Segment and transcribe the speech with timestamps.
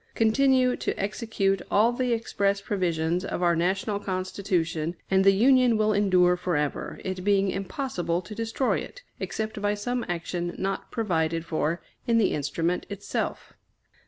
[0.15, 5.93] Continue to execute all the express provisions of our National Constitution, and the Union will
[5.93, 11.83] endure forever, it being impossible to destroy it, except by some action not provided for
[12.07, 13.53] in the instrument itself.